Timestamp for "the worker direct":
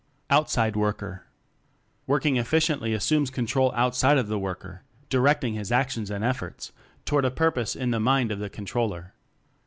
4.29-5.43